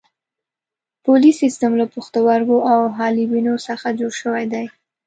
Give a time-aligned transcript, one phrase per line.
[1.03, 4.65] بولي سیستم له پښتورګو او حالبینو څخه جوړ شوی دی.